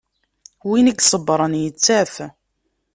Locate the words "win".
0.69-0.89